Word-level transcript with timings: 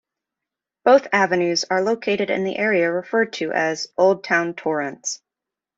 Both 0.83 1.05
avenues 1.11 1.63
are 1.69 1.83
located 1.83 2.31
in 2.31 2.43
the 2.43 2.57
area 2.57 2.91
referred 2.91 3.33
to 3.33 3.51
as 3.51 3.89
Old 3.99 4.23
Town 4.23 4.55
Torrance. 4.55 5.21